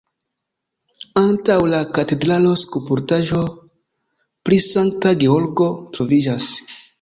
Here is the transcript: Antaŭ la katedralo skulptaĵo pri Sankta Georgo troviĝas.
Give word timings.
Antaŭ 1.21 1.57
la 1.73 1.81
katedralo 1.97 2.53
skulptaĵo 2.61 3.43
pri 4.49 4.59
Sankta 4.71 5.13
Georgo 5.27 5.69
troviĝas. 5.99 6.51